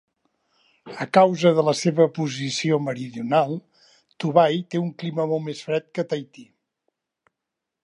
A 1.03 1.05
causa 1.17 1.51
de 1.59 1.65
la 1.67 1.75
seva 1.81 2.07
posició 2.15 2.79
meridional, 2.87 3.53
Tubuai 4.25 4.59
té 4.75 4.83
un 4.87 4.91
clima 5.03 5.29
molt 5.35 5.47
més 5.51 5.65
fred 5.69 5.89
que 5.99 6.09
Tahití. 6.15 6.49